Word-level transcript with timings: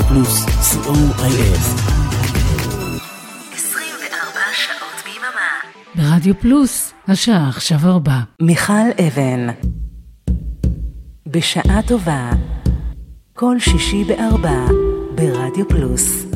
רדיו 0.00 0.08
פלוס, 0.08 0.44
co.il. 0.44 1.58
24 3.54 4.40
שעות 4.52 5.04
ביממה. 5.04 5.50
ברדיו 5.94 6.34
פלוס, 6.40 6.92
השעה 7.08 7.48
עכשיו 7.48 7.78
ארבע. 7.84 8.20
מיכל 8.42 8.72
אבן. 9.06 9.46
בשעה 11.26 11.82
טובה. 11.86 12.30
כל 13.34 13.58
שישי 13.58 14.04
בארבע. 14.04 14.66
ברדיו 15.14 15.68
פלוס. 15.68 16.26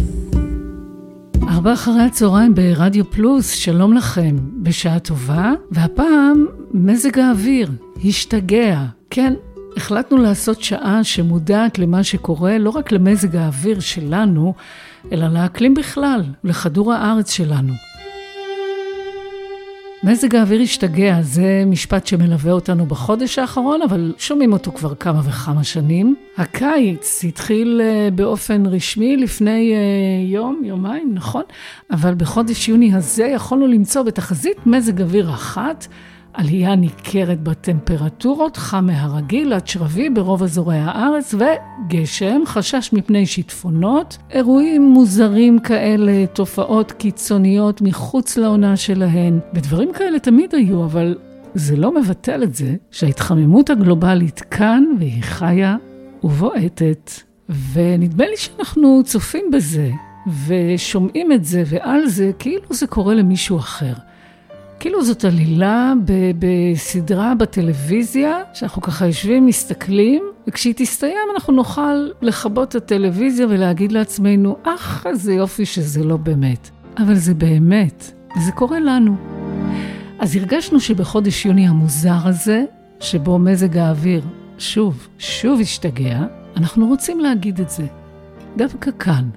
ארבע 1.49 1.73
אחרי 1.73 2.03
הצהריים 2.03 2.55
ברדיו 2.55 3.11
פלוס, 3.11 3.51
שלום 3.51 3.93
לכם, 3.93 4.37
בשעה 4.63 4.99
טובה, 4.99 5.53
והפעם 5.71 6.47
מזג 6.75 7.19
האוויר, 7.19 7.71
השתגע. 8.05 8.85
כן, 9.11 9.35
החלטנו 9.77 10.17
לעשות 10.17 10.63
שעה 10.63 11.05
שמודעת 11.05 11.79
למה 11.79 12.05
שקורה, 12.05 12.59
לא 12.59 12.71
רק 12.71 12.93
למזג 12.93 13.37
האוויר 13.37 13.81
שלנו, 13.81 14.55
אלא 15.13 15.29
לאקלים 15.29 15.75
בכלל, 15.75 16.23
לכדור 16.45 16.93
הארץ 16.93 17.31
שלנו. 17.31 17.73
מזג 20.05 20.35
האוויר 20.35 20.61
השתגע, 20.61 21.23
זה 21.23 21.63
משפט 21.67 22.07
שמלווה 22.07 22.53
אותנו 22.53 22.87
בחודש 22.87 23.39
האחרון, 23.39 23.83
אבל 23.83 24.13
שומעים 24.19 24.53
אותו 24.53 24.73
כבר 24.73 24.95
כמה 24.95 25.21
וכמה 25.25 25.65
שנים. 25.65 26.17
הקיץ 26.37 27.25
התחיל 27.25 27.81
אה, 27.85 28.09
באופן 28.15 28.67
רשמי 28.67 29.17
לפני 29.17 29.73
אה, 29.75 29.79
יום, 30.33 30.63
יומיים, 30.65 31.11
נכון? 31.15 31.43
אבל 31.91 32.15
בחודש 32.15 32.69
יוני 32.69 32.95
הזה 32.95 33.25
יכולנו 33.25 33.67
למצוא 33.67 34.03
בתחזית 34.03 34.67
מזג 34.67 35.03
אוויר 35.03 35.31
אחת 35.31 35.87
עלייה 36.35 36.77
ניכרת 36.77 37.43
בטמפרטורות, 37.43 38.57
חם 38.57 38.87
מהרגיל 38.87 39.53
עד 39.53 39.67
שרבי 39.67 40.11
ברוב 40.11 40.43
אזורי 40.43 40.77
הארץ, 40.77 41.35
וגשם, 41.35 42.41
חשש 42.47 42.91
מפני 42.93 43.27
שיטפונות, 43.27 44.19
אירועים 44.31 44.83
מוזרים 44.83 45.59
כאלה, 45.59 46.27
תופעות 46.33 46.93
קיצוניות 46.93 47.83
מחוץ 47.83 48.37
לעונה 48.37 48.77
שלהן, 48.77 49.39
ודברים 49.55 49.93
כאלה 49.93 50.19
תמיד 50.19 50.55
היו, 50.55 50.85
אבל 50.85 51.17
זה 51.55 51.77
לא 51.77 51.95
מבטל 51.95 52.43
את 52.43 52.55
זה 52.55 52.75
שההתחממות 52.91 53.71
הגלובלית 53.71 54.41
כאן 54.41 54.85
והיא 54.99 55.23
חיה 55.23 55.77
ובועטת. 56.25 57.11
ונדמה 57.73 58.25
לי 58.27 58.37
שאנחנו 58.37 59.03
צופים 59.05 59.45
בזה, 59.53 59.91
ושומעים 60.47 61.33
את 61.33 61.45
זה, 61.45 61.63
ועל 61.67 62.07
זה 62.07 62.31
כאילו 62.39 62.67
זה 62.71 62.87
קורה 62.87 63.15
למישהו 63.15 63.59
אחר. 63.59 63.93
כאילו 64.85 65.05
זאת 65.05 65.25
עלילה 65.25 65.93
בסדרה 66.39 67.35
בטלוויזיה, 67.35 68.39
שאנחנו 68.53 68.83
ככה 68.83 69.07
יושבים, 69.07 69.47
מסתכלים, 69.47 70.23
וכשהיא 70.49 70.75
תסתיים 70.77 71.17
אנחנו 71.35 71.53
נוכל 71.53 72.09
לכבות 72.23 72.69
את 72.69 72.75
הטלוויזיה 72.75 73.47
ולהגיד 73.47 73.93
לעצמנו, 73.93 74.57
אך, 74.63 75.07
איזה 75.07 75.35
יופי 75.35 75.67
שזה 75.67 76.05
לא 76.05 76.17
באמת. 76.17 76.71
אבל 76.99 77.15
זה 77.15 77.35
באמת, 77.35 78.13
וזה 78.37 78.53
קורה 78.53 78.81
לנו. 78.81 79.17
אז 80.19 80.37
הרגשנו 80.37 80.81
שבחודש 80.81 81.47
יוני 81.47 81.69
המוזר 81.69 82.19
הזה, 82.25 82.65
שבו 83.01 83.39
מזג 83.39 83.77
האוויר 83.77 84.23
שוב, 84.59 85.09
שוב 85.19 85.61
השתגע, 85.61 86.21
אנחנו 86.57 86.87
רוצים 86.87 87.21
להגיד 87.21 87.61
את 87.61 87.71
זה. 87.71 87.87
דווקא 88.57 88.91
כאן, 88.99 89.29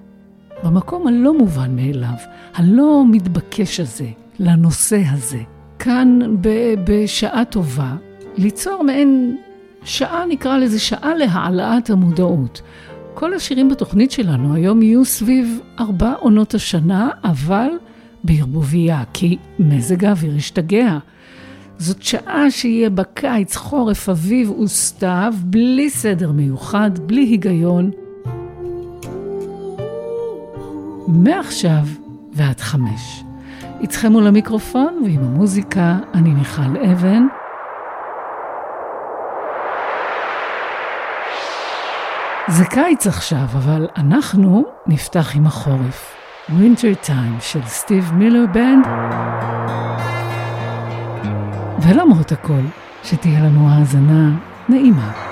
במקום 0.64 1.08
הלא 1.08 1.38
מובן 1.38 1.76
מאליו, 1.76 2.18
הלא 2.54 3.04
מתבקש 3.12 3.80
הזה, 3.80 4.08
לנושא 4.40 5.02
הזה. 5.10 5.40
כאן 5.80 6.20
ב- 6.42 6.74
בשעה 6.84 7.46
טובה, 7.46 7.96
ליצור 8.38 8.84
מעין 8.84 9.38
שעה, 9.84 10.26
נקרא 10.30 10.58
לזה 10.58 10.80
שעה 10.80 11.16
להעלאת 11.16 11.90
המודעות. 11.90 12.62
כל 13.14 13.34
השירים 13.34 13.70
בתוכנית 13.70 14.12
שלנו 14.12 14.54
היום 14.54 14.82
יהיו 14.82 15.06
סביב 15.06 15.60
ארבע 15.80 16.14
עונות 16.20 16.54
השנה, 16.54 17.10
אבל 17.24 17.70
בערבוביה, 18.24 19.04
כי 19.14 19.38
מזג 19.60 20.06
האוויר 20.06 20.36
השתגע. 20.36 20.98
זאת 21.78 22.02
שעה 22.02 22.52
שיהיה 22.52 22.90
בקיץ, 22.90 23.56
חורף, 23.56 24.10
אביב 24.10 24.52
וסתיו, 24.52 25.34
בלי 25.44 25.90
סדר 25.90 26.32
מיוחד, 26.32 26.92
בלי 27.00 27.22
היגיון. 27.22 27.92
מעכשיו 31.08 31.88
ועד 32.34 32.60
חמש. 32.60 33.27
איתכם 33.82 34.12
מול 34.12 34.28
המיקרופון 34.28 35.02
ועם 35.06 35.24
המוזיקה, 35.24 35.96
אני 36.14 36.30
מיכל 36.30 36.78
אבן. 36.92 37.24
זה 42.48 42.66
קיץ 42.66 43.08
עכשיו, 43.08 43.46
אבל 43.54 43.88
אנחנו 43.98 44.66
נפתח 44.88 45.36
עם 45.36 45.46
החורף. 45.46 46.16
Winter 46.50 47.06
Time 47.08 47.42
של 47.42 47.62
סטיב 47.66 48.12
מילר 48.14 48.46
בנד. 48.54 48.88
ולמרות 51.82 52.32
הכל, 52.32 52.62
שתהיה 53.04 53.40
לנו 53.40 53.70
האזנה 53.70 54.30
נעימה. 54.70 55.27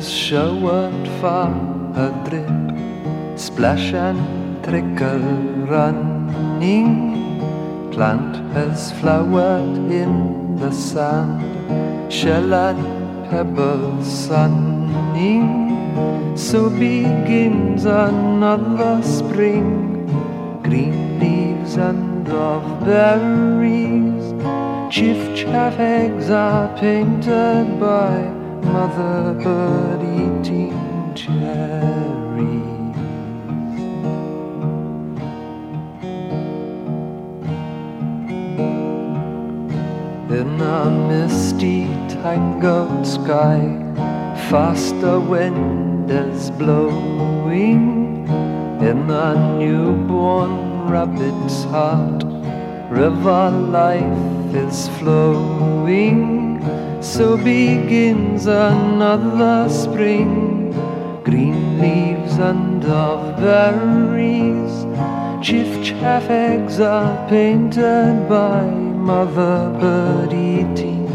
Has 0.00 0.10
showered 0.10 1.06
far 1.20 1.52
a 1.94 2.08
drip, 2.26 3.38
splash 3.38 3.92
and 3.92 4.64
trickle 4.64 5.26
running. 5.72 6.88
Plant 7.92 8.36
has 8.54 8.92
flowered 8.92 9.76
in 9.92 10.56
the 10.56 10.70
sand, 10.70 12.10
shell 12.10 12.54
and 12.54 13.28
pebble 13.28 14.02
sunning. 14.02 15.76
So 16.34 16.70
begins 16.70 17.84
another 17.84 19.02
spring, 19.02 20.06
green 20.62 21.20
leaves 21.20 21.76
and 21.76 22.26
of 22.26 22.64
berries. 22.86 24.32
Chiff 24.90 25.36
chaff 25.36 25.78
eggs 25.78 26.30
are 26.30 26.74
painted 26.78 27.78
by 27.78 28.39
mother 28.64 29.34
bird 29.42 30.02
eating 30.02 31.12
cherries. 31.14 32.60
In 40.30 40.60
a 40.60 40.90
misty, 41.08 41.86
tangled 42.08 43.06
sky, 43.06 43.60
faster 44.48 45.18
wind 45.18 46.10
is 46.10 46.50
blowing. 46.52 48.26
In 48.80 49.10
a 49.10 49.58
newborn 49.58 50.88
rabbit's 50.88 51.64
heart, 51.64 52.22
river 52.90 53.50
life 53.50 54.54
is 54.54 54.88
flowing. 54.98 56.39
So 57.00 57.36
begins 57.38 58.46
another 58.46 59.70
spring, 59.70 60.70
green 61.24 61.80
leaves 61.80 62.34
and 62.38 62.84
of 62.84 63.36
berries. 63.38 64.84
Chiff 65.42 65.82
chaff 65.82 66.28
eggs 66.28 66.78
are 66.78 67.26
painted 67.28 68.28
by 68.28 68.64
mother 68.64 69.74
bird 69.80 70.34
eating 70.34 71.08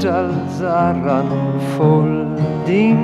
petals 0.00 0.62
are 0.62 1.08
unfolding. 1.20 3.00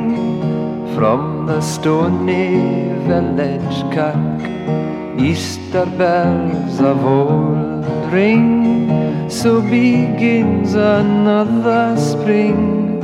From 0.94 1.46
the 1.46 1.60
stony 1.60 2.58
village 3.06 3.82
kirk, 3.94 5.20
Easter 5.20 5.84
bells 5.98 6.80
of 6.80 7.04
old 7.04 7.84
ring. 8.10 9.28
So 9.28 9.60
begins 9.60 10.72
another 10.72 11.96
spring, 11.98 13.00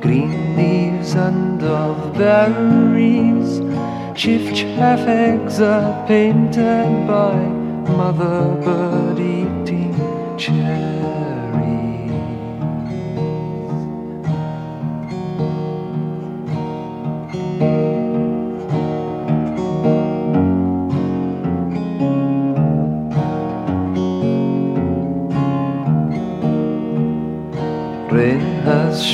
green 0.00 0.56
leaves 0.56 1.14
and 1.14 1.62
of 1.62 2.14
berries. 2.14 3.60
Chiff 4.18 4.54
chaff 4.56 5.00
eggs 5.00 5.60
are 5.60 6.06
painted 6.06 7.06
by 7.06 7.34
mother 7.92 8.54
bird 8.64 9.18
eating. 9.18 10.93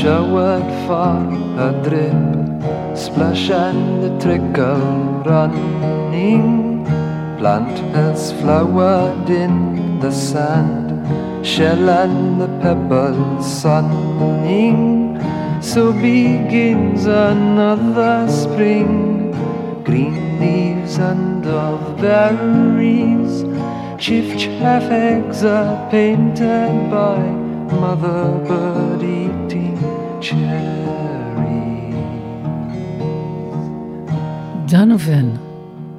Showered 0.01 0.69
far 0.87 1.27
a 1.67 1.71
drip, 1.85 2.97
splash 2.97 3.51
and 3.51 4.05
a 4.09 4.13
trickle 4.23 4.87
running. 5.31 6.87
Plant 7.39 7.77
has 7.95 8.33
flowered 8.41 9.29
in 9.29 10.01
the 10.01 10.11
sand, 10.11 10.89
shell 11.47 11.91
and 11.91 12.41
the 12.41 12.49
pebble 12.63 13.43
sunning. 13.43 15.21
So 15.61 15.93
begins 15.93 17.05
another 17.05 18.27
spring, 18.31 19.33
green 19.85 20.17
leaves 20.41 20.97
and 20.97 21.45
of 21.47 22.01
berries. 22.01 23.45
Chiff 24.03 24.29
chaff 24.39 24.91
eggs 24.91 25.45
are 25.45 25.91
painted 25.91 26.91
by 26.91 27.19
mother 27.83 28.23
bird 28.49 29.01
דנובן 34.67 35.29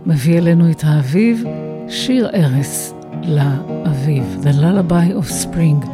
מביא 0.06 0.38
אלינו 0.38 0.72
את 0.72 0.84
האביב, 0.84 1.44
שיר 1.90 2.30
ערש 2.34 2.92
לאביב, 3.24 4.24
The 4.44 4.50
Lullaby 4.50 5.22
of 5.22 5.46
Spring. 5.46 5.88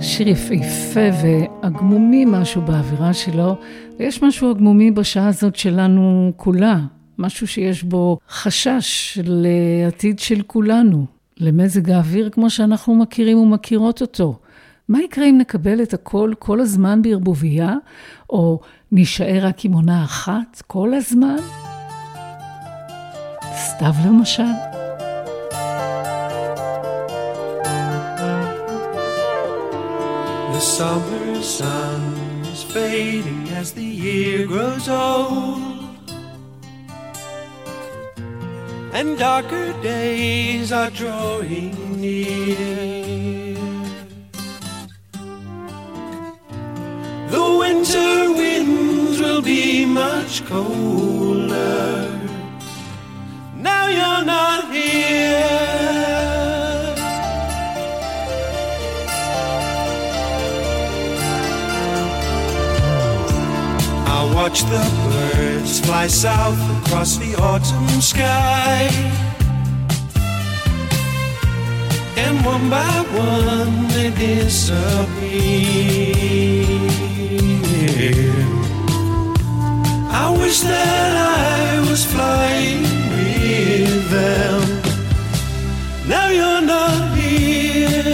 שיר 0.00 0.28
יפהפה 0.28 1.00
והגמומי 1.22 2.24
משהו 2.24 2.62
באווירה 2.62 3.14
שלו, 3.14 3.56
ויש 3.98 4.22
משהו 4.22 4.50
הגמומי 4.50 4.90
בשעה 4.90 5.28
הזאת 5.28 5.56
שלנו 5.56 6.32
כולה, 6.36 6.80
משהו 7.18 7.46
שיש 7.46 7.82
בו 7.82 8.18
חשש 8.28 9.18
לעתיד 9.24 10.18
של 10.18 10.42
כולנו, 10.46 11.06
למזג 11.38 11.90
האוויר 11.90 12.30
כמו 12.30 12.50
שאנחנו 12.50 12.94
מכירים 12.94 13.38
ומכירות 13.38 14.00
אותו. 14.00 14.38
מה 14.88 15.02
יקרה 15.02 15.24
אם 15.24 15.38
נקבל 15.38 15.82
את 15.82 15.94
הכל 15.94 16.32
כל 16.38 16.60
הזמן 16.60 17.02
בערבוביה, 17.02 17.74
או 18.30 18.60
נישאר 18.92 19.46
רק 19.46 19.64
עם 19.64 19.72
עונה 19.72 20.04
אחת 20.04 20.62
כל 20.66 20.94
הזמן? 20.94 21.36
סתיו 23.56 23.94
למשל. 24.06 24.42
The 30.52 30.60
summer 30.78 31.42
sun 31.42 32.02
is 32.52 32.62
fading 32.74 33.48
as 33.60 33.72
the 33.72 33.88
year 34.04 34.46
grows 34.46 34.88
old. 34.88 35.72
And 38.98 39.18
darker 39.18 39.72
days 39.82 40.70
are 40.70 40.90
drawing 40.90 41.74
near. 42.00 43.41
Be 49.42 49.84
much 49.84 50.44
colder. 50.46 52.08
Now 53.56 53.88
you're 53.88 54.24
not 54.24 54.72
here. 54.72 55.42
I 64.06 64.32
watch 64.34 64.62
the 64.62 64.84
birds 65.08 65.80
fly 65.80 66.06
south 66.06 66.60
across 66.78 67.16
the 67.16 67.34
autumn 67.36 68.00
sky. 68.00 68.88
And 72.16 72.44
one 72.44 72.70
by 72.70 73.04
one 73.12 73.88
they 73.88 74.10
disappear. 74.10 74.82
I 80.24 80.30
wish 80.30 80.60
that 80.60 81.16
I 81.16 81.80
was 81.90 82.04
flying 82.04 82.82
with 83.10 84.08
them. 84.08 84.62
Now 86.06 86.28
you're 86.28 86.60
not 86.74 87.18
here. 87.18 88.04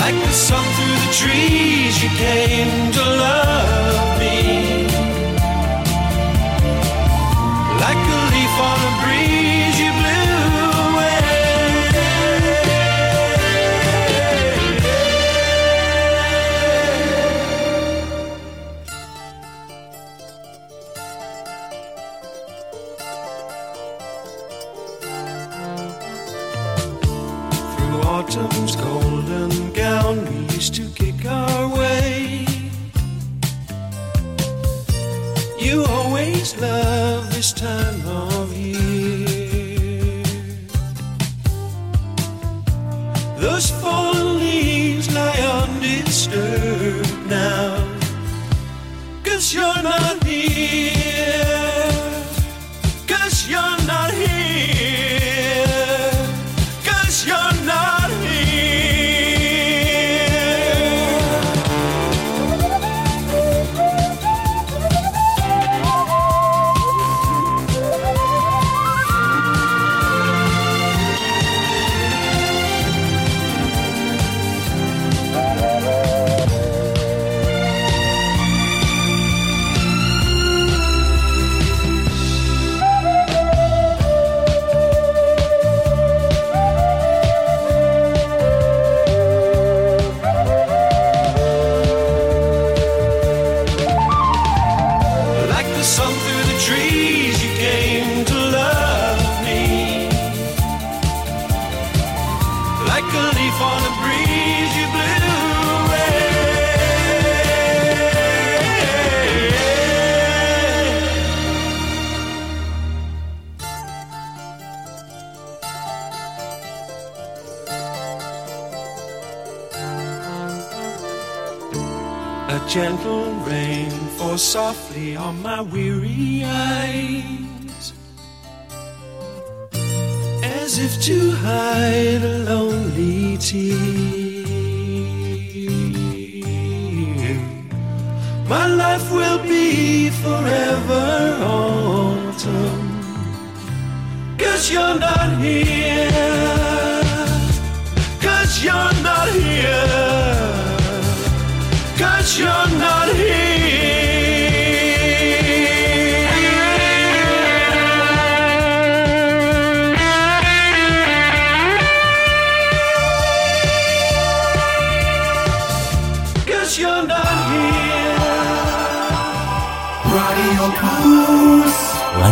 Like 0.00 0.16
the 0.26 0.32
sun 0.32 0.64
through 0.76 0.98
the 1.04 1.12
trees, 1.20 2.02
you 2.02 2.08
came 2.16 2.92
to 2.92 3.02
love. 3.24 3.89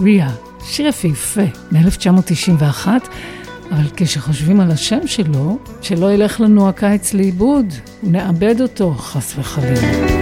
ריה, 0.00 0.30
שיר 0.64 0.86
יפהפה, 0.86 1.40
מ-1991, 1.72 2.88
אבל 3.70 3.86
כשחושבים 3.96 4.60
על 4.60 4.70
השם 4.70 5.06
שלו, 5.06 5.58
שלא 5.82 6.12
ילך 6.12 6.40
לנו 6.40 6.68
הקיץ 6.68 7.14
לאיבוד, 7.14 7.66
נאבד 8.02 8.60
אותו, 8.60 8.94
חס 8.94 9.34
וחלילה. 9.38 10.20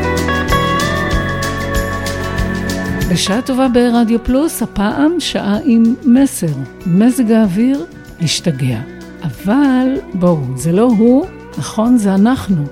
בשעה 3.13 3.43
טובה 3.43 3.69
ברדיו 3.69 4.25
פלוס, 4.25 4.63
הפעם 4.63 5.21
שעה 5.21 5.59
עם 5.65 5.95
מסר, 6.05 6.53
מזג 6.87 7.33
האוויר 7.33 7.85
השתגע. 8.21 8.81
אבל 9.23 9.87
בואו, 10.15 10.39
זה 10.57 10.73
לא 10.73 10.83
הוא, 10.83 11.27
נכון, 11.59 11.97
זה 11.97 12.15
אנחנו. 12.15 12.65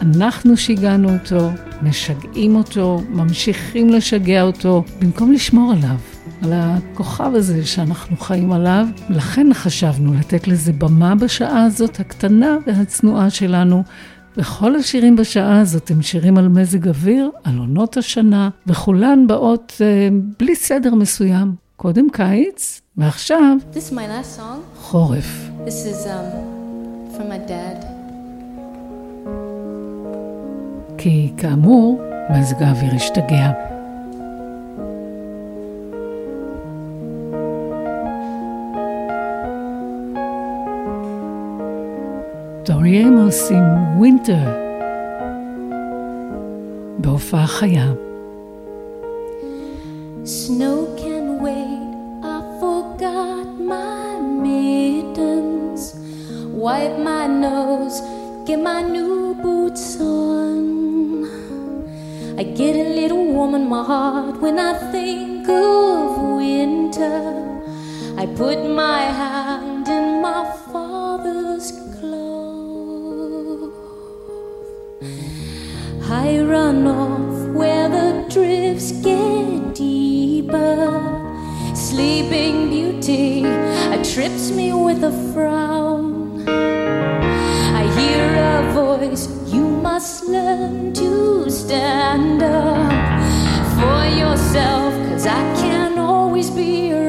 אנחנו 0.00 0.56
שיגענו 0.56 1.08
אותו, 1.12 1.50
משגעים 1.82 2.56
אותו, 2.56 3.02
ממשיכים 3.08 3.90
לשגע 3.90 4.42
אותו, 4.42 4.84
במקום 5.00 5.32
לשמור 5.32 5.72
עליו, 5.72 5.96
על 6.42 6.52
הכוכב 6.54 7.30
הזה 7.34 7.66
שאנחנו 7.66 8.16
חיים 8.16 8.52
עליו. 8.52 8.86
לכן 9.10 9.46
חשבנו 9.54 10.14
לתת 10.14 10.48
לזה 10.48 10.72
במה 10.72 11.14
בשעה 11.14 11.64
הזאת, 11.64 12.00
הקטנה 12.00 12.56
והצנועה 12.66 13.30
שלנו. 13.30 13.82
וכל 14.36 14.76
השירים 14.76 15.16
בשעה 15.16 15.60
הזאת 15.60 15.90
הם 15.90 16.02
שירים 16.02 16.38
על 16.38 16.48
מזג 16.48 16.88
אוויר, 16.88 17.30
על 17.44 17.58
עונות 17.58 17.96
השנה, 17.96 18.48
וכולן 18.66 19.26
באות 19.26 19.72
אה, 19.80 20.08
בלי 20.38 20.56
סדר 20.56 20.94
מסוים. 20.94 21.54
קודם 21.76 22.06
קיץ, 22.12 22.80
ועכשיו 22.96 23.56
This 23.72 23.76
is 23.76 23.92
my 23.92 23.94
last 23.96 24.38
song. 24.38 24.80
חורף. 24.80 25.50
This 25.66 25.68
is 25.68 26.06
um, 26.06 27.16
from 27.16 27.30
my 27.30 27.50
dad. 27.50 27.84
כי 30.98 31.32
כאמור, 31.36 32.02
מזג 32.30 32.62
האוויר 32.62 32.94
השתגע. 32.94 33.77
טורי 42.68 42.98
איימוס 42.98 43.50
עם 43.50 44.00
וינטר 44.00 44.34
בהופעה 46.98 47.46
חיה. 47.46 47.92
Snow 50.24 50.78
can 51.00 51.26
wait, 51.44 51.90
I 52.34 52.38
forgot 52.60 53.48
my 53.72 54.02
mittens. 54.44 55.80
Wipe 56.64 56.98
my 57.10 57.24
nose, 57.46 57.96
get 58.46 58.60
my 58.70 58.80
new 58.96 59.16
boots 59.44 59.86
on. 60.00 60.64
I 62.40 62.42
get 62.58 62.74
a 62.84 62.88
little 63.00 63.24
warm 63.34 63.52
in 63.58 63.66
my 63.74 63.82
heart 63.90 64.36
when 64.42 64.56
I 64.70 64.72
think 64.92 65.48
of 65.64 66.02
winter. 66.40 67.20
I 68.22 68.24
put 68.40 68.58
my 68.82 69.00
hand 69.20 69.77
I 76.10 76.40
run 76.40 76.86
off 76.86 77.48
where 77.54 77.86
the 77.90 78.24
drifts 78.30 78.92
get 78.92 79.74
deeper. 79.74 80.88
Sleeping 81.74 82.70
Beauty 82.70 83.44
uh, 83.44 84.02
trips 84.02 84.50
me 84.50 84.72
with 84.72 85.04
a 85.04 85.12
frown. 85.34 86.48
I 86.48 87.82
hear 87.98 88.24
a 88.24 88.72
voice, 88.72 89.28
you 89.52 89.68
must 89.68 90.24
learn 90.24 90.94
to 90.94 91.50
stand 91.50 92.42
up 92.42 92.90
for 93.76 94.06
yourself, 94.16 94.94
cause 95.10 95.26
I 95.26 95.42
can't 95.60 95.98
always 95.98 96.48
be 96.50 96.90
around. 96.90 97.07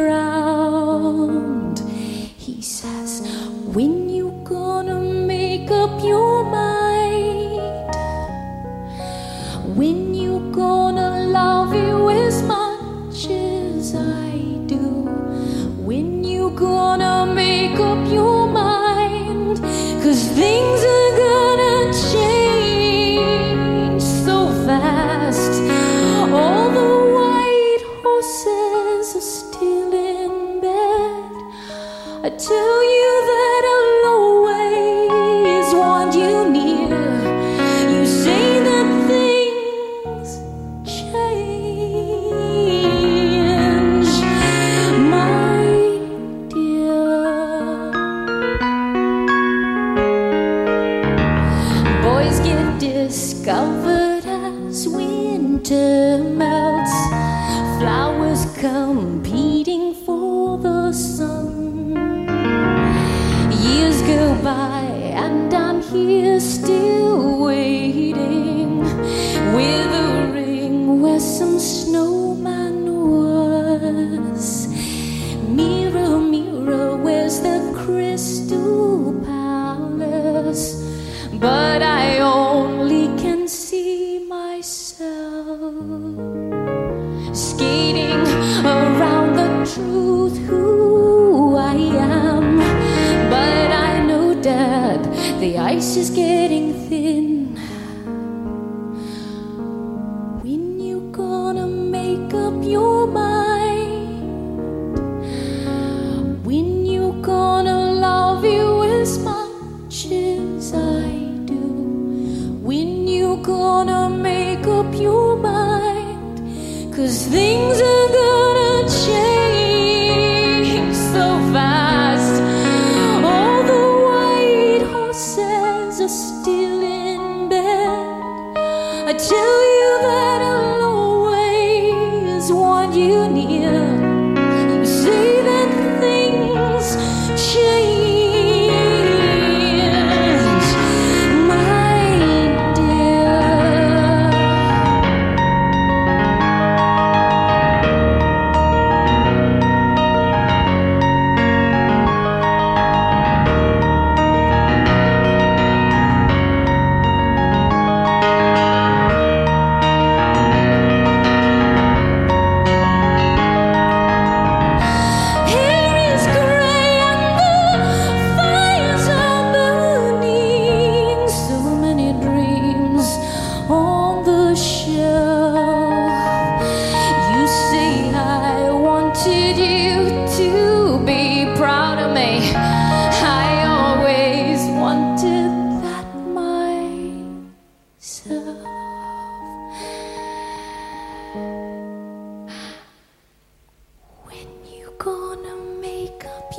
veces 96.00 96.12
que 96.16 96.29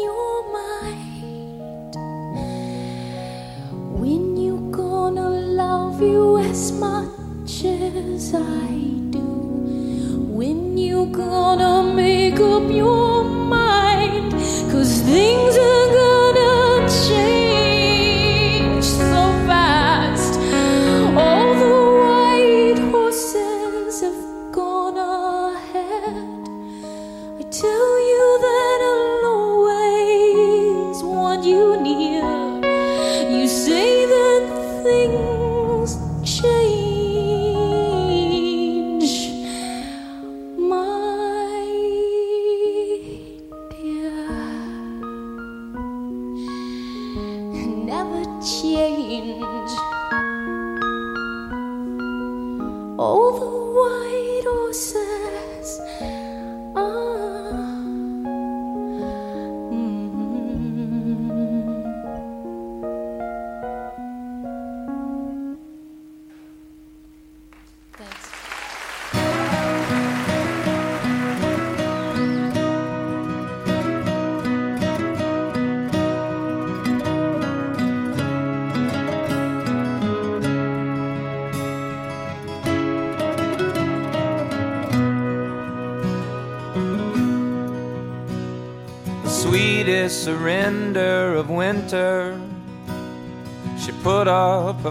your 0.03 0.53
mind? 0.53 1.95
When 4.01 4.37
you 4.37 4.71
gonna 4.71 5.31
love 5.31 6.01
you 6.01 6.39
as 6.39 6.73
much 6.73 7.65
as 7.65 8.35
I 8.35 9.10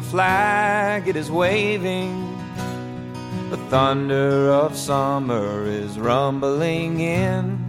flag, 0.10 1.08
it 1.08 1.16
is 1.16 1.30
waving. 1.30 2.36
The 3.52 3.58
thunder 3.70 4.52
of 4.52 4.76
summer 4.76 5.66
is 5.66 6.00
rumbling 6.00 7.00
in. 7.00 7.64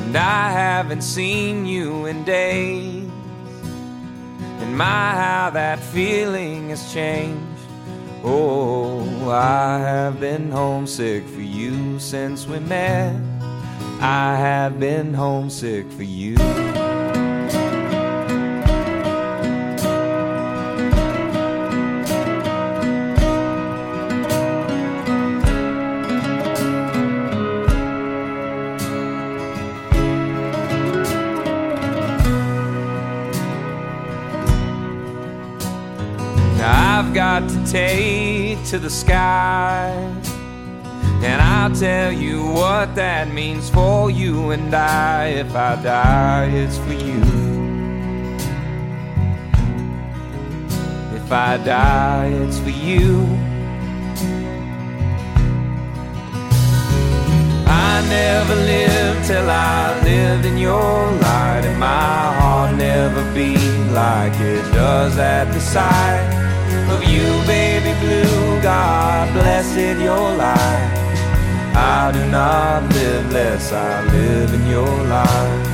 And 0.00 0.16
I 0.16 0.50
haven't 0.50 1.02
seen 1.02 1.66
you 1.66 2.06
in 2.06 2.24
days. 2.24 3.10
And 4.60 4.76
my, 4.76 5.10
how 5.12 5.50
that 5.50 5.78
feeling 5.78 6.70
has 6.70 6.92
changed. 6.92 7.42
Oh, 8.24 9.30
I 9.30 9.78
have 9.78 10.18
been 10.18 10.50
homesick 10.50 11.26
for 11.28 11.42
you 11.42 11.98
since 11.98 12.46
we 12.46 12.58
met. 12.58 13.20
I 14.00 14.36
have 14.36 14.80
been 14.80 15.12
homesick 15.12 15.90
for 15.92 16.04
you. 16.04 16.36
Got 37.16 37.48
to 37.48 37.64
take 37.64 38.62
to 38.66 38.78
the 38.78 38.90
sky. 38.90 39.88
And 41.24 41.40
I'll 41.40 41.74
tell 41.74 42.12
you 42.12 42.46
what 42.46 42.94
that 42.94 43.32
means 43.32 43.70
for 43.70 44.10
you 44.10 44.50
and 44.50 44.74
I. 44.74 45.28
If 45.28 45.56
I 45.56 45.82
die, 45.82 46.50
it's 46.52 46.76
for 46.76 46.92
you. 46.92 47.22
If 51.16 51.32
I 51.32 51.56
die, 51.56 52.26
it's 52.42 52.58
for 52.58 52.68
you. 52.68 53.22
I 57.66 58.04
never 58.10 58.56
lived 58.56 59.26
till 59.26 59.48
I 59.48 59.98
lived 60.04 60.44
in 60.44 60.58
your 60.58 61.12
light, 61.12 61.62
and 61.64 61.80
my 61.80 62.34
heart 62.38 62.76
never 62.76 63.22
beat 63.32 63.74
like 63.92 64.38
it 64.38 64.70
does 64.74 65.16
at 65.16 65.46
the 65.54 65.60
sight 65.60 66.35
of 66.90 67.02
you, 67.04 67.26
baby 67.46 67.92
blue. 68.00 68.60
God 68.62 69.32
blessed 69.32 70.00
your 70.00 70.34
life. 70.34 71.06
I 71.74 72.10
do 72.12 72.24
not 72.30 72.92
live 72.94 73.32
less, 73.32 73.72
I 73.72 74.02
live 74.04 74.54
in 74.54 74.66
your 74.66 74.96
life. 75.04 75.66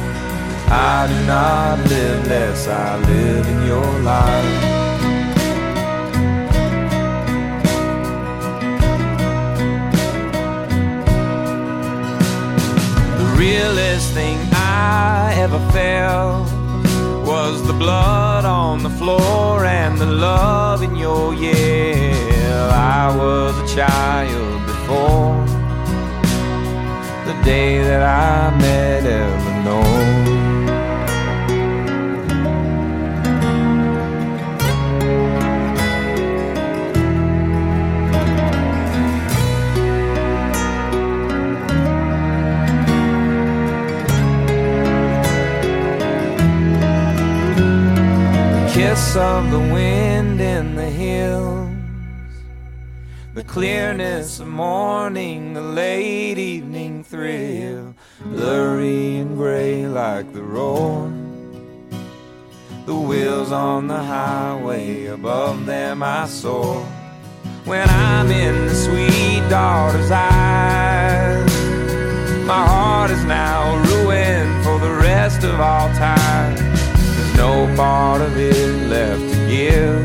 I 0.68 1.06
do 1.06 1.26
not 1.26 1.78
live 1.88 2.26
less, 2.26 2.66
I 2.66 2.98
live 2.98 3.46
in 3.46 3.66
your 3.66 3.98
life. 4.00 4.72
The 13.18 13.36
realest 13.38 14.12
thing 14.12 14.38
I 14.52 15.34
ever 15.36 15.60
felt 15.70 16.51
was 17.44 17.66
the 17.66 17.72
blood 17.72 18.44
on 18.44 18.84
the 18.84 18.90
floor 18.90 19.64
and 19.64 19.98
the 19.98 20.06
love 20.06 20.80
in 20.80 20.94
your 20.94 21.34
yell. 21.34 22.70
I 22.70 23.04
was 23.16 23.52
a 23.64 23.66
child 23.76 24.58
before 24.72 25.34
the 27.28 27.36
day 27.44 27.82
that 27.82 28.02
I 28.02 28.56
met 28.58 29.02
Eleanor. 29.04 30.31
Of 48.92 49.50
the 49.50 49.58
wind 49.58 50.38
in 50.38 50.74
the 50.74 50.84
hills, 50.84 51.74
the 53.32 53.42
clearness 53.42 54.38
of 54.38 54.48
morning, 54.48 55.54
the 55.54 55.62
late 55.62 56.36
evening 56.36 57.02
thrill, 57.02 57.94
blurry 58.22 59.16
and 59.16 59.34
gray 59.34 59.86
like 59.86 60.30
the 60.34 60.42
roar. 60.42 61.10
The 62.84 62.94
wheels 62.94 63.50
on 63.50 63.86
the 63.86 64.02
highway, 64.02 65.06
above 65.06 65.64
them 65.64 66.02
I 66.02 66.26
soar. 66.26 66.84
When 67.64 67.88
I'm 67.88 68.30
in 68.30 68.66
the 68.66 68.74
sweet 68.74 69.48
daughter's 69.48 70.10
eyes, 70.10 71.50
my 72.46 72.66
heart 72.66 73.10
is 73.10 73.24
now 73.24 73.74
ruined 73.86 74.62
for 74.62 74.78
the 74.78 74.92
rest 74.92 75.44
of 75.44 75.58
all 75.58 75.88
time. 75.94 76.56
There's 76.56 77.36
no 77.38 77.74
part 77.74 78.20
of 78.20 78.36
it 78.36 78.71
left 78.92 79.26
to 79.32 79.38
give. 79.48 80.02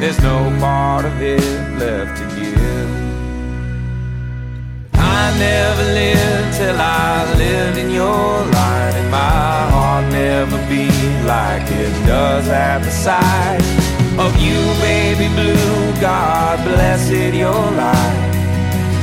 There's 0.00 0.20
no 0.30 0.38
part 0.58 1.04
of 1.04 1.14
it 1.22 1.40
left 1.78 2.12
to 2.20 2.24
give. 2.34 2.90
I 4.94 5.22
never 5.38 5.84
lived 6.00 6.50
till 6.58 6.78
I 6.78 7.32
lived 7.44 7.78
in 7.78 7.90
your 7.90 8.28
light, 8.58 8.94
and 9.00 9.10
my 9.10 9.56
heart 9.74 10.04
never 10.10 10.58
beat 10.68 11.16
like 11.34 11.66
it 11.70 11.94
does 12.06 12.48
at 12.48 12.78
the 12.86 12.90
sight 13.06 13.62
of 14.24 14.30
you, 14.44 14.58
baby 14.90 15.28
blue. 15.38 16.00
God 16.00 16.56
bless 16.64 17.08
blessed 17.08 17.34
your 17.44 17.64
life. 17.84 18.22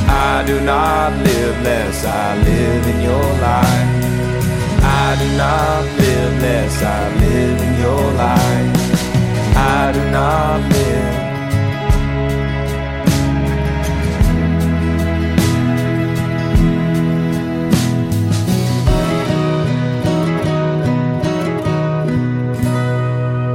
I 0.09 0.43
do 0.45 0.59
not 0.59 1.09
live 1.27 1.55
less, 1.63 2.03
I 2.05 2.35
live 2.49 2.85
in 2.93 3.01
your 3.01 3.27
life. 3.49 4.02
Do 5.13 5.27
not 5.37 5.83
live 5.99 6.41
less, 6.41 6.81
I 6.81 7.01
live 7.21 7.61
in 7.67 7.73
your 7.83 8.05
life. 8.23 8.77
I 9.55 9.91
do 9.95 10.03
not 10.17 10.59
live. 10.73 11.23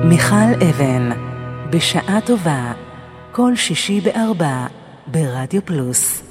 מיכל 0.05 0.35
אבן, 0.71 1.11
בשעה 1.71 2.21
טובה, 2.25 2.73
כל 3.33 3.57
שישי 3.57 4.01
בארבע, 4.01 4.67
ברדיו 5.07 5.65
פלוס. 5.65 6.23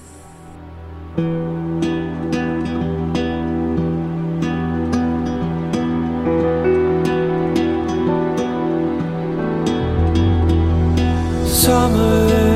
Summer 11.67 12.46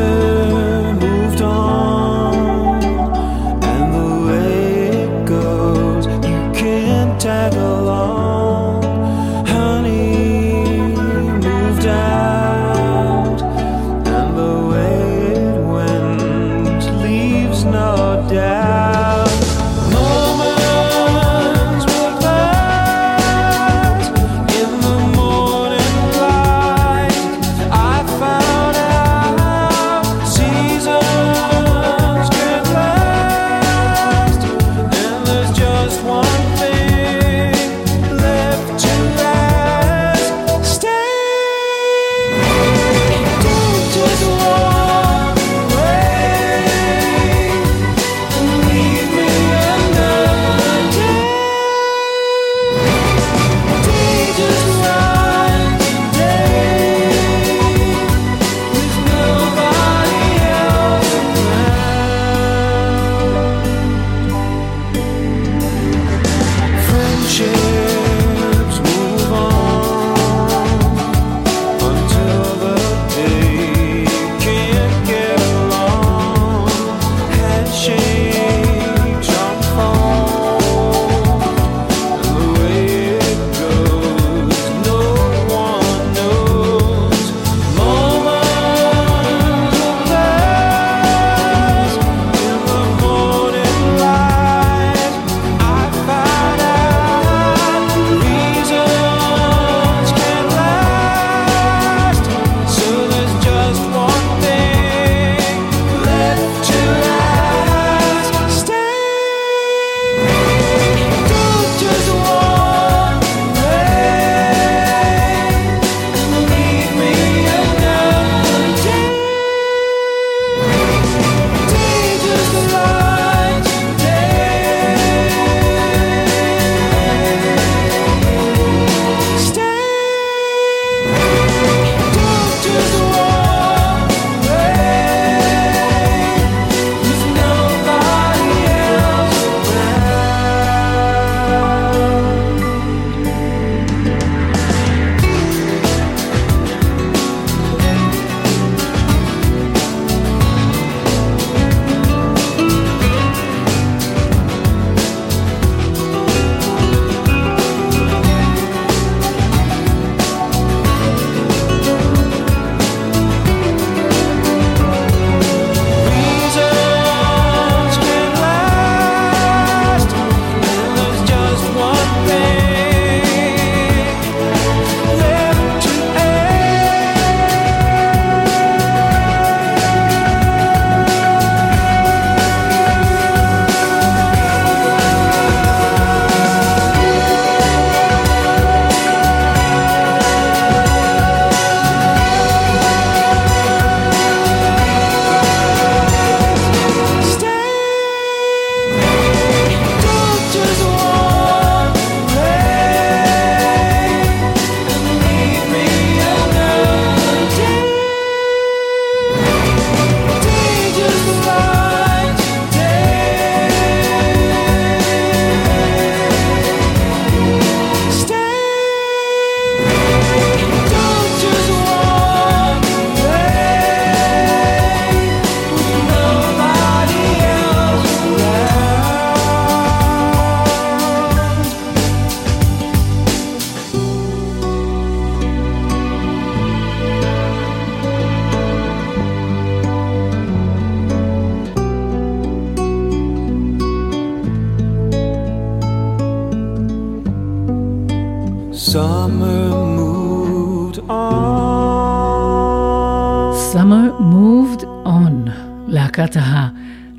להקת 256.21 256.35
ההא. 256.35 256.67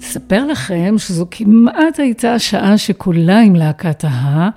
אספר 0.01 0.47
לכם 0.47 0.95
שזו 0.99 1.27
כמעט 1.31 1.99
הייתה 1.99 2.35
השעה 2.35 2.79
שכולה 2.79 3.41
עם 3.41 3.57
להקת 3.57 4.05
ההא, 4.05 4.49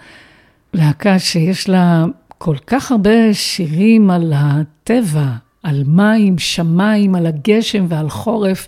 להקה 0.74 1.20
שיש 1.20 1.70
לה 1.70 2.06
כל 2.38 2.56
כך 2.68 2.92
הרבה 2.92 3.34
שירים 3.34 4.10
על 4.10 4.34
הטבע, 4.36 5.28
על 5.64 5.84
מים, 5.88 6.38
שמיים, 6.38 7.16
על 7.16 7.26
הגשם 7.26 7.86
ועל 7.90 8.10
חורף. 8.10 8.68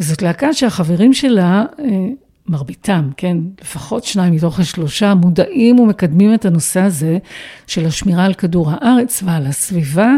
וזאת 0.00 0.22
להקה 0.22 0.52
שהחברים 0.52 1.12
שלה, 1.14 1.64
אה, 1.78 1.84
מרביתם, 2.46 3.10
כן, 3.16 3.36
לפחות 3.60 4.04
שניים 4.04 4.34
מתוך 4.34 4.60
השלושה, 4.60 5.14
מודעים 5.14 5.80
ומקדמים 5.80 6.34
את 6.34 6.44
הנושא 6.44 6.80
הזה 6.80 7.18
של 7.66 7.86
השמירה 7.86 8.24
על 8.24 8.34
כדור 8.34 8.70
הארץ 8.70 9.22
ועל 9.24 9.46
הסביבה. 9.46 10.12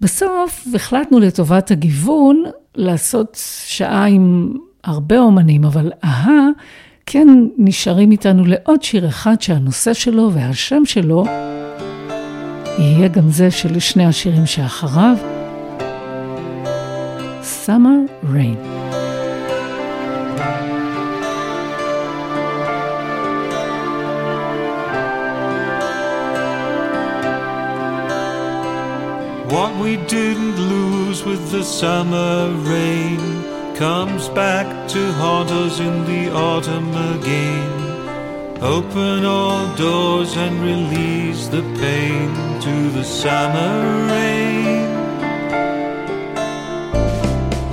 בסוף 0.00 0.66
החלטנו 0.74 1.20
לטובת 1.20 1.70
הגיוון 1.70 2.44
לעשות 2.78 3.40
שעה 3.66 4.04
עם 4.04 4.52
הרבה 4.84 5.18
אומנים, 5.18 5.64
אבל 5.64 5.92
אהה, 6.04 6.48
כן 7.06 7.28
נשארים 7.58 8.10
איתנו 8.10 8.44
לעוד 8.46 8.82
שיר 8.82 9.08
אחד 9.08 9.42
שהנושא 9.42 9.94
שלו 9.94 10.30
והשם 10.32 10.84
שלו 10.84 11.24
יהיה 12.78 13.08
גם 13.08 13.30
זה 13.30 13.50
של 13.50 13.78
שני 13.78 14.06
השירים 14.06 14.46
שאחריו, 14.46 15.16
Summer 17.64 18.00
Rain. 18.34 18.58
What 29.52 29.72
we 29.82 29.96
didn't 30.12 30.56
lose 30.70 30.87
with 31.08 31.50
the 31.50 31.64
summer 31.64 32.50
rain 32.68 33.18
comes 33.74 34.28
back 34.28 34.66
to 34.86 35.10
haunt 35.12 35.50
us 35.50 35.80
in 35.80 36.04
the 36.04 36.30
autumn 36.30 36.90
again. 37.16 38.60
Open 38.60 39.24
all 39.24 39.74
doors 39.74 40.36
and 40.36 40.60
release 40.60 41.48
the 41.48 41.62
pain 41.80 42.28
to 42.60 42.90
the 42.90 43.02
summer 43.02 44.06
rain. 44.12 44.84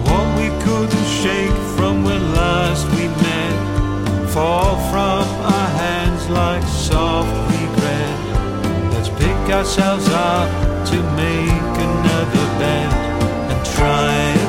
What 0.08 0.28
we 0.40 0.48
couldn't 0.64 1.08
shake 1.22 1.60
from 1.76 2.06
when 2.06 2.24
last 2.32 2.88
we 2.96 3.10
met 3.26 4.30
fall 4.30 4.78
from 4.90 5.28
our 5.54 5.70
hands 5.84 6.30
like 6.30 6.64
soft 6.64 7.36
regret. 7.52 8.94
Let's 8.94 9.10
pick 9.10 9.54
ourselves 9.54 10.08
up 10.08 10.50
to 10.88 10.96
make 11.18 11.76
another 11.90 12.46
bend 12.60 12.95
and 13.80 14.45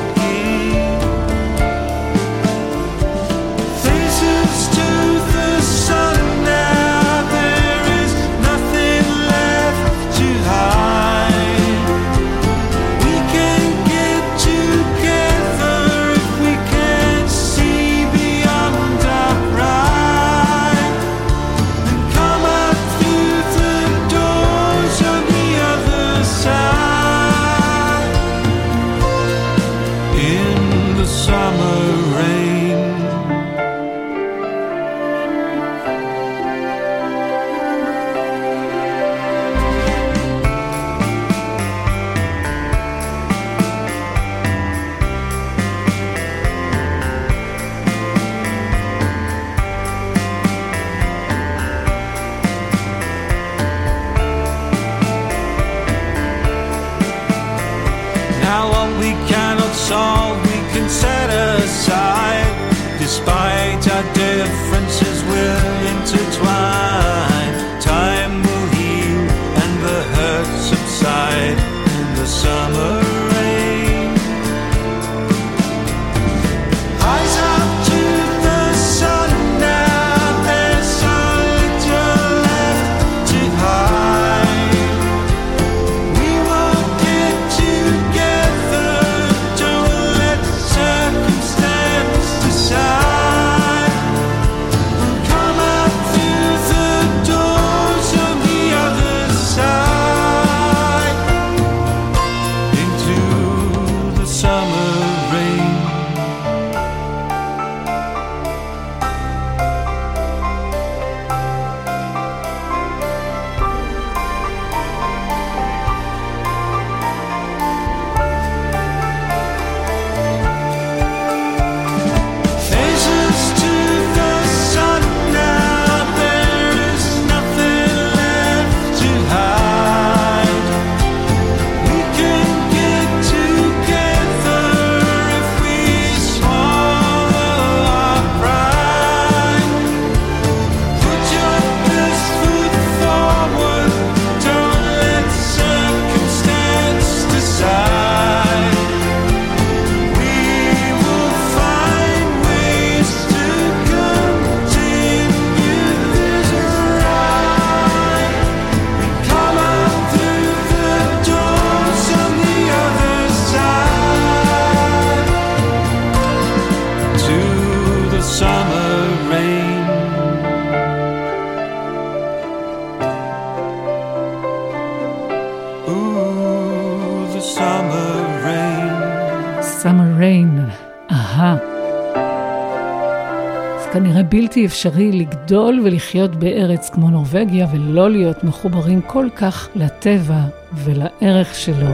אפשרי 184.77 185.11
לגדול 185.11 185.81
ולחיות 185.83 186.35
בארץ 186.35 186.89
כמו 186.89 187.09
נורבגיה 187.09 187.67
ולא 187.71 188.09
להיות 188.09 188.43
מחוברים 188.43 189.01
כל 189.01 189.27
כך 189.35 189.69
לטבע 189.75 190.41
ולערך 190.73 191.55
שלו, 191.55 191.87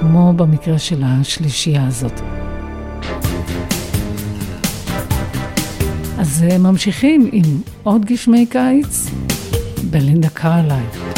כמו 0.00 0.32
במקרה 0.32 0.78
של 0.78 1.02
השלישייה 1.04 1.86
הזאת. 1.86 2.20
אז 6.18 6.44
ממשיכים 6.58 7.28
עם 7.32 7.60
עוד 7.82 8.04
גשמי 8.04 8.46
קיץ 8.46 9.10
בלינדה 9.90 10.28
קרלייב. 10.28 11.09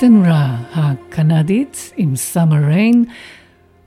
קריסטן 0.00 0.26
רה 0.26 0.56
הקנדית 0.74 1.92
עם 1.96 2.16
סאמר 2.16 2.56
ריין, 2.66 3.04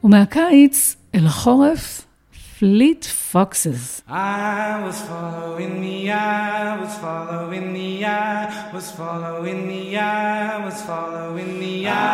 ומהקיץ 0.04 0.96
אל 1.16 1.26
החורף, 1.26 2.06
פליט 2.60 3.06
פוקסס. 3.06 4.02
Was 4.10 4.14
following 5.10 5.76
the 5.84 6.12
eye, 6.12 6.78
was 6.82 6.96
following 7.04 7.68
the 7.78 8.06
eye, 8.06 8.46
was 8.76 8.88
following 9.00 9.62
the 9.72 9.98
eye, 9.98 10.66
was 10.68 10.80
following 10.90 11.52
the 11.62 11.88
eye, 11.88 12.14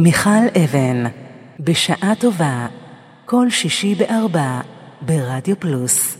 מיכל 0.00 0.48
אבן, 0.64 1.04
בשעה 1.60 2.12
טובה, 2.20 2.66
כל 3.26 3.50
שישי 3.50 3.94
בארבע, 3.94 4.60
ברדיו 5.02 5.60
פלוס. 5.60 6.16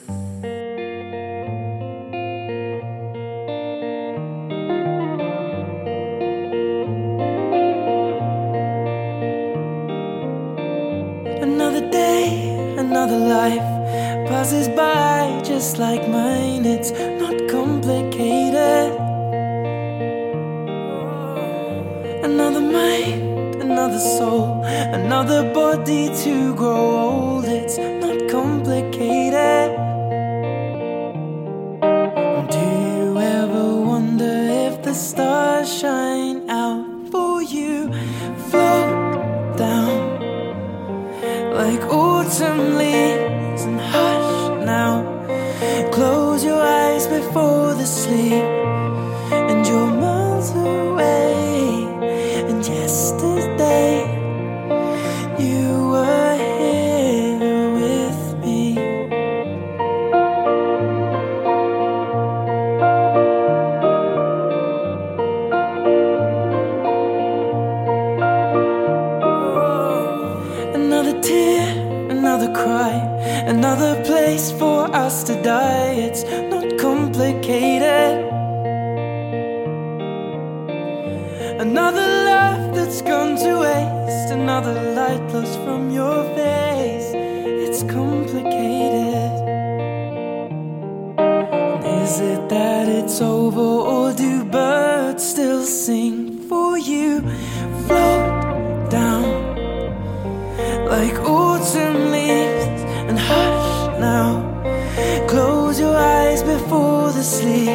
Sleep, 107.28 107.67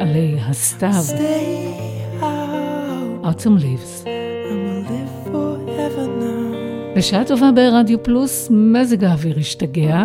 עלי 0.00 0.36
הסתיו, 0.40 0.90
Stay 0.90 2.22
out. 2.22 3.24
Autumn 3.24 3.58
Leaves. 3.62 4.08
בשעה 6.96 7.24
טובה 7.24 7.52
ברדיו 7.52 8.02
פלוס, 8.02 8.48
מזג 8.50 9.04
האוויר 9.04 9.38
השתגע. 9.38 10.04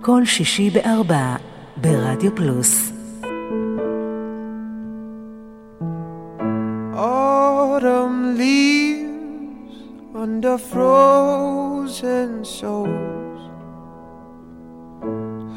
כל 0.00 0.24
שישי 0.24 0.70
בארבע 0.70 1.36
ברדיו 1.76 2.34
פלוס. 2.34 2.92
Autumn 6.94 8.38
leaves 8.38 9.76
under 10.14 10.56
frozen 10.72 12.44
souls. 12.44 13.55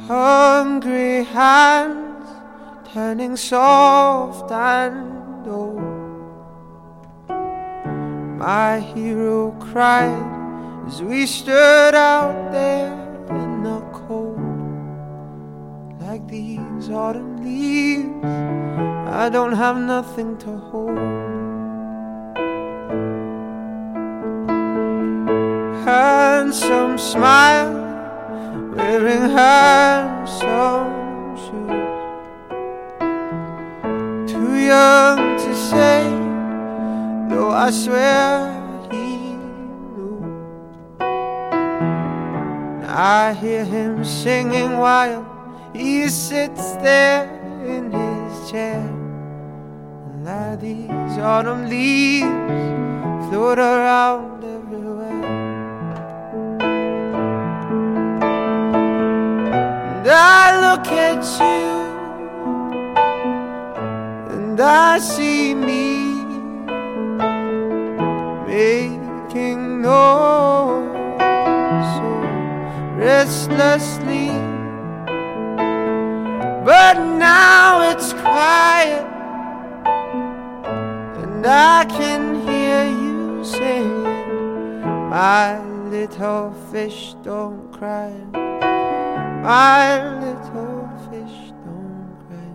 Hungry 0.10 1.24
hands 1.24 2.26
turning 2.92 3.38
soft 3.38 4.52
and 4.52 5.48
old. 5.48 5.80
My 8.40 8.80
hero 8.80 9.52
cried 9.60 10.26
as 10.88 11.04
we 11.04 11.28
stood 11.28 11.94
out 11.94 12.52
there 12.52 12.92
in 13.30 13.62
the 13.62 13.82
cold. 13.94 14.40
Like 16.02 16.28
these 16.28 16.90
autumn 16.90 17.44
leaves, 17.44 18.26
I 19.24 19.30
don't 19.30 19.54
have 19.54 19.78
nothing 19.78 20.40
to 20.40 20.58
hold. 20.58 20.98
handsome 25.86 26.98
smile, 26.98 27.89
wearing 28.80 29.30
handsome 29.30 30.88
shoes. 31.44 32.00
Too 34.32 34.54
young 34.74 35.18
to 35.44 35.52
say, 35.70 36.02
though 37.30 37.52
I 37.52 37.70
swear 37.72 38.30
he 38.92 39.08
knew. 39.94 40.18
I 42.88 43.34
hear 43.42 43.66
him 43.66 44.06
singing 44.06 44.78
while 44.78 45.22
he 45.74 46.08
sits 46.08 46.72
there 46.88 47.28
in 47.76 47.92
his 47.92 48.52
chair. 48.52 48.82
And 50.08 50.26
like 50.26 50.60
these 50.62 51.18
autumn 51.18 51.70
leaves 51.70 52.28
float 53.28 53.60
around 53.60 54.44
everywhere. 54.44 55.19
I 60.12 60.60
look 60.66 60.88
at 60.88 61.24
you 61.40 61.70
and 64.34 64.60
I 64.60 65.00
see 65.00 65.54
me 65.54 66.10
making 68.48 69.82
noise 69.82 70.90
so 71.96 72.10
restlessly. 72.96 74.30
But 76.66 76.96
now 77.18 77.90
it's 77.92 78.14
quiet 78.14 79.06
and 81.22 81.46
I 81.46 81.86
can 81.86 82.42
hear 82.48 82.86
you 82.86 83.44
singing, 83.44 84.82
My 85.10 85.60
little 85.90 86.54
fish 86.72 87.16
don't 87.24 87.72
cry. 87.72 88.12
My 89.42 90.20
little 90.20 90.90
fish 91.10 91.54
don't 91.64 92.14
cry. 92.28 92.52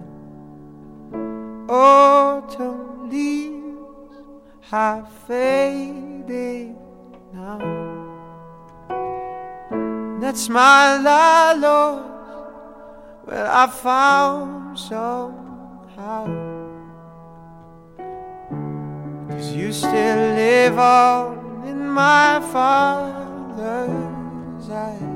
Autumn 1.75 3.09
leaves 3.09 4.15
have 4.61 5.09
faded 5.27 6.77
now. 7.33 7.59
That 10.21 10.37
smile 10.37 11.09
I 11.09 11.55
lost, 11.55 12.05
well, 13.27 13.47
I 13.51 13.67
found 13.67 14.79
somehow. 14.79 16.27
Cause 19.31 19.53
you 19.55 19.73
still 19.73 20.35
live 20.35 20.79
on 20.79 21.65
in 21.67 21.89
my 21.89 22.41
father's 22.53 23.91
eyes. 24.71 25.14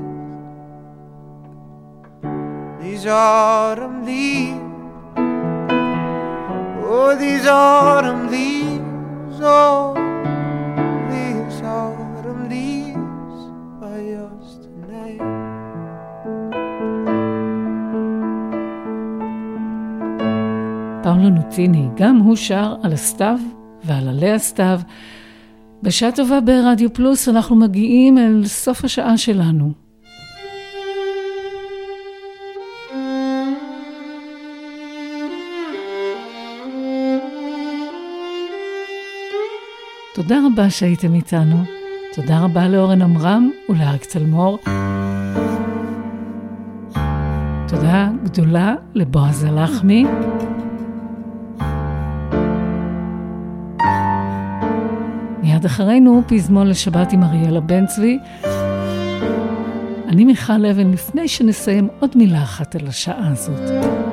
These 2.99 3.11
autumn 3.11 3.97
leaves, 4.05 4.59
oh, 6.83 7.15
these 7.23 7.47
autumn 7.47 8.23
leaves, 8.35 9.39
oh, 9.41 9.93
these 11.11 11.61
autumn 11.61 12.41
leaves 12.53 13.39
are 13.89 14.01
yours 14.13 14.49
tonight. 14.65 15.21
פאולו 21.03 21.29
נוטיני, 21.29 21.87
גם 21.95 22.17
הוא 22.17 22.35
שר 22.35 22.75
על 22.83 22.93
הסתיו 22.93 23.39
ועל 23.83 24.07
עלי 24.07 24.31
הסתיו. 24.31 24.79
בשעה 25.83 26.11
טובה 26.11 26.41
ברדיו 26.41 26.93
פלוס 26.93 27.29
אנחנו 27.29 27.55
מגיעים 27.55 28.17
אל 28.17 28.45
סוף 28.45 28.83
השעה 28.85 29.17
שלנו. 29.17 29.88
תודה 40.19 40.39
רבה 40.45 40.69
שהייתם 40.69 41.13
איתנו. 41.13 41.63
תודה 42.13 42.39
רבה 42.39 42.67
לאורן 42.67 43.01
עמרם 43.01 43.49
ולאריק 43.69 44.05
צלמור. 44.05 44.57
תודה 47.67 48.09
גדולה 48.23 48.75
לבועז 48.93 49.43
הלחמי. 49.43 50.05
מיד 55.43 55.65
אחרינו 55.65 56.21
פזמון 56.27 56.67
לשבת 56.67 57.13
עם 57.13 57.23
אריאלה 57.23 57.59
בן 57.59 57.85
צבי. 57.85 58.19
אני 60.07 60.25
מיכל 60.25 60.65
אבן, 60.65 60.91
לפני 60.91 61.27
שנסיים 61.27 61.87
עוד 61.99 62.11
מילה 62.15 62.43
אחת 62.43 62.75
על 62.75 62.87
השעה 62.87 63.31
הזאת. 63.31 64.08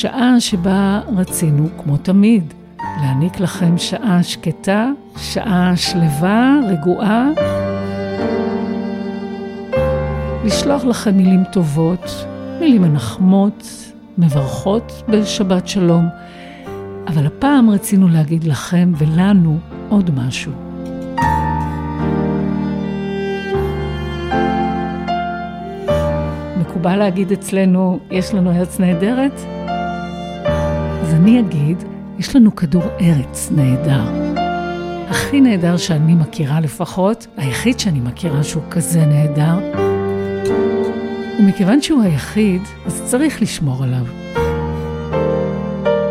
שעה 0.00 0.40
שבה 0.40 1.00
רצינו, 1.16 1.68
כמו 1.82 1.96
תמיד, 1.96 2.54
להעניק 2.78 3.40
לכם 3.40 3.78
שעה 3.78 4.22
שקטה, 4.22 4.90
שעה 5.16 5.72
שלווה, 5.76 6.60
רגועה, 6.68 7.28
לשלוח 10.44 10.84
לכם 10.84 11.16
מילים 11.16 11.44
טובות, 11.52 12.24
מילים 12.60 12.82
מנחמות, 12.82 13.64
מברכות 14.18 15.02
בשבת 15.08 15.68
שלום, 15.68 16.08
אבל 17.06 17.26
הפעם 17.26 17.70
רצינו 17.70 18.08
להגיד 18.08 18.44
לכם 18.44 18.92
ולנו 18.98 19.58
עוד 19.88 20.10
משהו. 20.14 20.52
מקובל 26.60 26.96
להגיד 26.96 27.32
אצלנו, 27.32 27.98
יש 28.10 28.34
לנו 28.34 28.50
ארץ 28.50 28.80
נהדרת? 28.80 29.40
אז 31.08 31.14
אני 31.14 31.40
אגיד, 31.40 31.84
יש 32.18 32.36
לנו 32.36 32.56
כדור 32.56 32.82
ארץ 33.00 33.50
נהדר. 33.56 34.02
הכי 35.08 35.40
נהדר 35.40 35.76
שאני 35.76 36.14
מכירה 36.14 36.60
לפחות, 36.60 37.26
היחיד 37.36 37.80
שאני 37.80 38.00
מכירה 38.00 38.44
שהוא 38.44 38.62
כזה 38.70 39.06
נהדר. 39.06 39.58
ומכיוון 41.40 41.82
שהוא 41.82 42.02
היחיד, 42.02 42.62
אז 42.86 43.02
צריך 43.04 43.42
לשמור 43.42 43.84
עליו. 43.84 44.04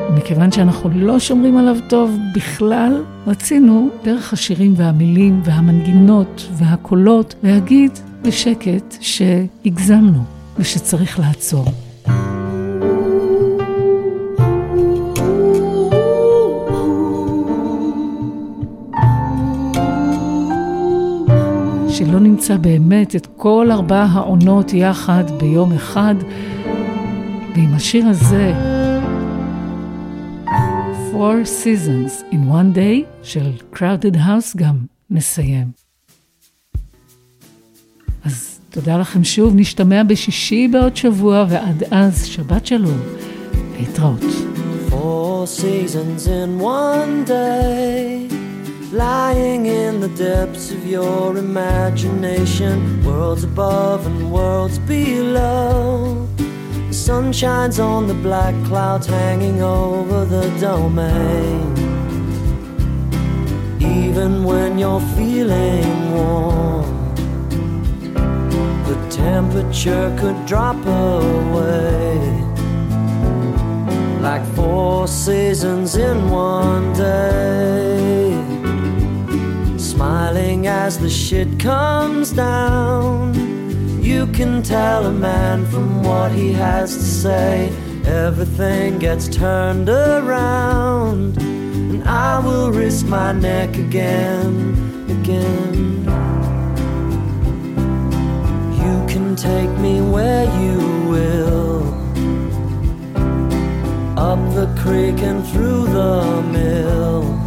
ומכיוון 0.09 0.51
שאנחנו 0.51 0.89
לא 0.89 1.19
שומרים 1.19 1.57
עליו 1.57 1.75
טוב 1.89 2.17
בכלל, 2.35 3.03
רצינו, 3.27 3.89
דרך 4.03 4.33
השירים 4.33 4.73
והמילים 4.77 5.41
והמנגינות 5.43 6.47
והקולות, 6.53 7.35
להגיד 7.43 7.91
בשקט 8.21 8.95
שהגזמנו 9.01 10.23
ושצריך 10.57 11.19
לעצור. 11.19 11.86
שלא 21.97 22.19
נמצא 22.19 22.57
באמת 22.57 23.15
את 23.15 23.27
כל 23.37 23.67
ארבע 23.71 24.03
העונות 24.03 24.73
יחד 24.73 25.23
ביום 25.37 25.71
אחד, 25.71 26.15
ועם 27.55 27.73
השיר 27.73 28.07
הזה, 28.07 28.53
Four 31.11 31.45
Seasons 31.45 32.33
in 32.33 32.35
One 32.35 32.75
Day 32.75 33.23
של 33.23 33.51
Crowded 33.73 34.15
House 34.15 34.57
גם 34.57 34.75
נסיים. 35.09 35.67
אז 38.25 38.59
תודה 38.69 38.97
לכם 38.97 39.23
שוב, 39.23 39.53
נשתמע 39.55 40.03
בשישי 40.03 40.67
בעוד 40.67 40.95
שבוע, 40.95 41.45
ועד 41.49 41.83
אז 41.91 42.25
שבת 42.25 42.65
שלום, 42.65 42.97
להתראות. 43.79 44.23
Four 44.89 45.47
seasons 45.61 46.27
in 46.27 46.61
one 46.61 47.27
day, 47.29 48.46
lying 48.91 49.65
in 49.65 49.99
the 49.99 50.07
depths 50.09 50.71
of 50.71 50.85
your 50.85 51.38
imagination, 51.38 53.03
worlds 53.03 53.43
above 53.43 54.05
and 54.05 54.31
worlds 54.31 54.79
below. 54.79 56.27
The 56.88 56.93
sun 56.93 57.33
shines 57.33 57.79
on 57.79 58.07
the 58.07 58.13
black 58.13 58.55
clouds 58.65 59.05
hanging 59.07 59.61
over 59.61 60.25
the 60.25 60.49
domain. 60.59 61.73
Even 63.79 64.43
when 64.43 64.77
you're 64.79 65.01
feeling 65.17 66.11
warm, 66.13 67.13
the 68.85 69.07
temperature 69.09 70.15
could 70.19 70.45
drop 70.45 70.77
away 70.85 72.38
like 74.21 74.45
four 74.55 75.07
seasons 75.07 75.95
in 75.95 76.29
one 76.29 76.93
day. 76.93 78.16
Smiling 79.97 80.67
as 80.67 80.99
the 80.99 81.09
shit 81.09 81.59
comes 81.59 82.31
down. 82.31 83.33
You 83.99 84.27
can 84.27 84.61
tell 84.61 85.07
a 85.07 85.11
man 85.11 85.65
from 85.65 86.03
what 86.03 86.31
he 86.31 86.53
has 86.53 86.95
to 86.95 87.01
say. 87.01 87.71
Everything 88.05 88.99
gets 88.99 89.27
turned 89.27 89.89
around. 89.89 91.41
And 91.41 92.03
I 92.03 92.37
will 92.45 92.71
risk 92.71 93.07
my 93.07 93.31
neck 93.31 93.75
again, 93.77 94.53
again. 95.09 96.03
You 98.83 98.95
can 99.11 99.35
take 99.35 99.71
me 99.79 99.99
where 100.01 100.45
you 100.61 100.77
will 101.09 101.87
up 104.15 104.39
the 104.53 104.71
creek 104.79 105.23
and 105.23 105.43
through 105.47 105.87
the 105.87 106.43
mill. 106.51 107.46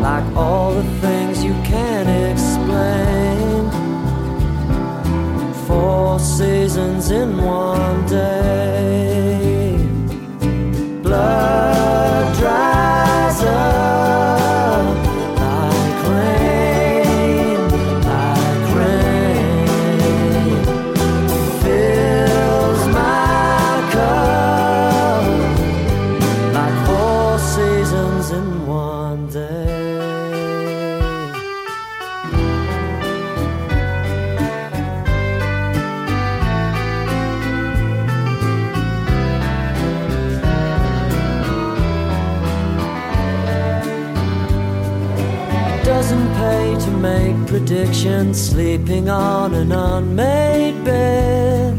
Like 0.00 0.24
all 0.36 0.74
the 0.74 0.84
things 1.00 1.44
you 1.44 1.54
can't 1.64 2.08
explain. 2.32 3.70
Four 5.66 6.18
seasons 6.20 7.10
in 7.10 7.36
one 7.36 8.06
day. 8.06 8.37
Sleeping 48.34 49.08
on 49.08 49.54
an 49.54 49.72
unmade 49.72 50.84
bed. 50.84 51.74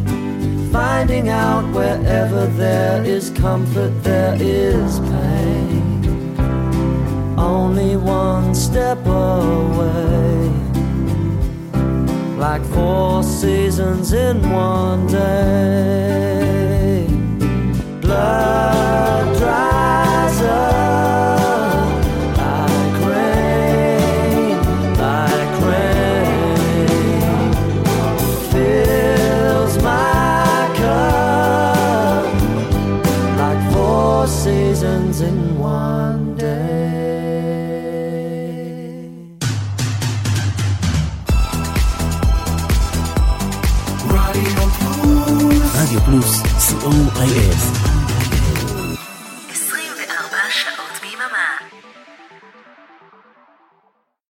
Finding 0.72 1.30
out 1.30 1.72
wherever 1.74 2.48
there 2.48 3.04
is 3.04 3.30
comfort, 3.32 3.92
there 4.04 4.36
is 4.40 5.00
pain. 5.00 6.36
Only 7.38 7.96
one 7.96 8.56
step 8.56 9.06
away, 9.06 10.52
like 12.38 12.64
four 12.66 13.24
seasons 13.24 14.14
in 14.14 14.42
one 14.52 15.08
day. 15.08 17.06
Blood 18.02 19.38
dries 19.38 19.69
Play 47.20 47.36
is. 47.36 47.69